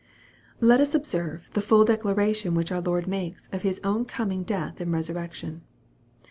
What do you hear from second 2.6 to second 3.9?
our Lord makes of His